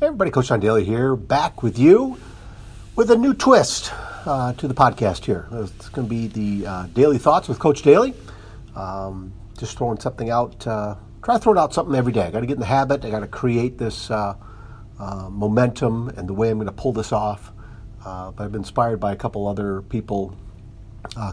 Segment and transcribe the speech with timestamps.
[0.00, 2.16] Hey everybody, Coach John Daly here, back with you
[2.96, 3.92] with a new twist
[4.24, 5.46] uh, to the podcast here.
[5.52, 8.14] It's going to be the uh, Daily Thoughts with Coach Daly.
[8.74, 12.22] Um, just throwing something out, uh, try throwing out something every day.
[12.22, 14.36] I got to get in the habit, I got to create this uh,
[14.98, 17.52] uh, momentum and the way I'm going to pull this off.
[18.02, 20.34] Uh, but I've been inspired by a couple other people,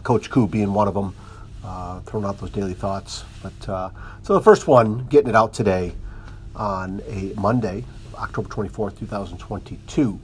[0.02, 1.14] Coach Koo being one of them,
[2.04, 3.24] throwing out those daily thoughts.
[3.42, 3.92] But
[4.24, 5.94] So the first one, getting it out today
[6.54, 7.84] on a Monday,
[8.18, 10.18] October 24th, 2022.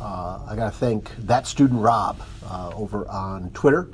[0.00, 3.88] Uh, I got to thank that student Rob uh, over on Twitter.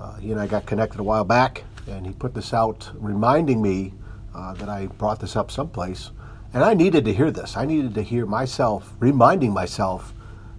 [0.00, 3.62] Uh, he and I got connected a while back, and he put this out reminding
[3.62, 3.94] me
[4.34, 6.10] uh, that I brought this up someplace.
[6.52, 7.56] And I needed to hear this.
[7.56, 10.12] I needed to hear myself reminding myself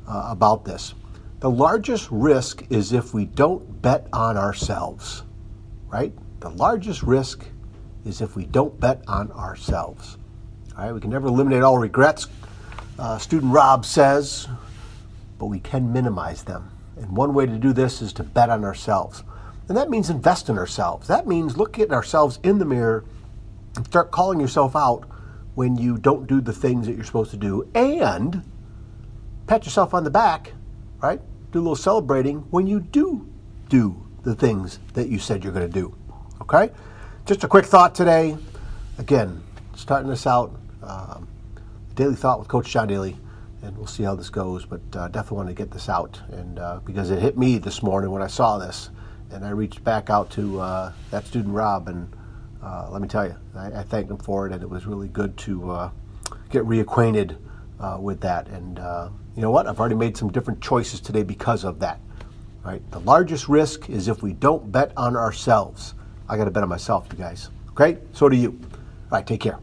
[0.07, 0.93] uh, about this.
[1.39, 5.23] The largest risk is if we don't bet on ourselves,
[5.87, 6.11] right?
[6.39, 7.45] The largest risk
[8.05, 10.17] is if we don't bet on ourselves.
[10.77, 12.27] All right, we can never eliminate all regrets,
[12.99, 14.47] uh, student Rob says,
[15.39, 16.69] but we can minimize them.
[16.97, 19.23] And one way to do this is to bet on ourselves.
[19.67, 21.07] And that means invest in ourselves.
[21.07, 23.05] That means look at ourselves in the mirror
[23.75, 25.05] and start calling yourself out
[25.55, 28.43] when you don't do the things that you're supposed to do and
[29.47, 30.53] pat yourself on the back,
[31.01, 31.19] right?
[31.51, 33.27] Do a little celebrating when you do
[33.67, 35.95] do the things that you said you're going to do.
[36.41, 36.69] Okay?
[37.25, 38.37] Just a quick thought today.
[38.99, 39.41] Again,
[39.73, 40.55] starting this out
[40.87, 41.27] um,
[41.95, 43.15] Daily Thought with Coach John Daly,
[43.61, 44.65] and we'll see how this goes.
[44.65, 47.83] But uh, definitely want to get this out, and uh, because it hit me this
[47.83, 48.89] morning when I saw this,
[49.31, 52.11] and I reached back out to uh, that student Rob, and
[52.63, 55.07] uh, let me tell you, I, I, thanked him for it, and it was really
[55.07, 55.89] good to uh,
[56.49, 57.37] get reacquainted
[57.79, 58.47] uh, with that.
[58.47, 58.77] And
[59.35, 59.67] you know what?
[59.67, 61.99] I've already made some different choices today because of that.
[62.63, 62.81] Right?
[62.91, 65.93] The largest risk is if we don't bet on ourselves.
[66.27, 67.49] I got to bet on myself, you guys.
[67.69, 67.97] Okay?
[68.13, 68.59] So do you.
[69.11, 69.59] All right, take care.